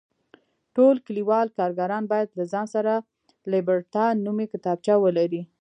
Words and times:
ټول 0.75 0.95
کلیوالي 1.05 1.51
کارګران 1.59 2.03
باید 2.11 2.29
له 2.37 2.43
ځان 2.51 2.65
سره 2.75 2.93
لیبرټا 3.51 4.05
نومې 4.25 4.45
کتابچه 4.53 4.95
ولري. 5.03 5.41